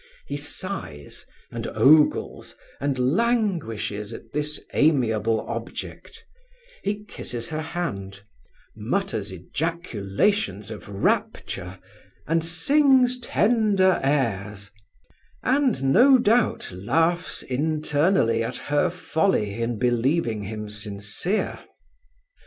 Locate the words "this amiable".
4.33-5.41